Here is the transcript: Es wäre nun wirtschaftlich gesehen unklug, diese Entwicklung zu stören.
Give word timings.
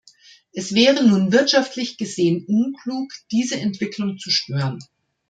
Es 0.51 0.73
wäre 0.73 1.07
nun 1.07 1.31
wirtschaftlich 1.31 1.95
gesehen 1.99 2.43
unklug, 2.47 3.13
diese 3.31 3.59
Entwicklung 3.59 4.17
zu 4.17 4.31
stören. 4.31 4.79